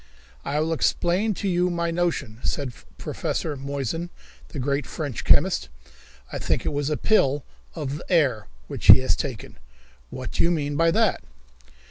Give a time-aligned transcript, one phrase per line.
[0.43, 4.09] "I will explain to you my notion," said Professor Moissan,
[4.47, 5.69] the great French chemist.
[6.33, 7.43] "I think it was a pill
[7.75, 9.59] of the air, which he has taken."
[10.09, 11.21] "What do you mean by that?"